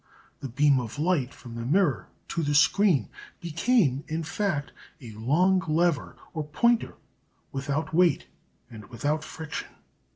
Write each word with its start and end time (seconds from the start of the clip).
The 0.39 0.49
beam 0.49 0.79
of 0.79 0.97
light 0.97 1.31
from 1.31 1.53
the 1.53 1.63
mirror 1.63 2.07
to 2.29 2.41
the 2.41 2.55
screen 2.55 3.07
became, 3.39 4.03
in 4.07 4.23
fact, 4.23 4.71
a 4.99 5.11
long 5.11 5.59
lever 5.67 6.17
or 6.33 6.43
pointer, 6.43 6.95
without 7.51 7.93
weight 7.93 8.25
and 8.67 8.87
without 8.87 9.23
friction. 9.23 9.69